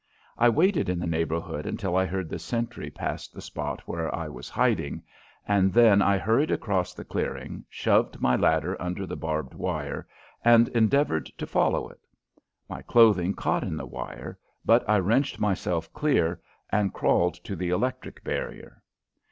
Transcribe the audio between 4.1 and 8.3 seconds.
I was in hiding, and then I hurried across the clearing, shoved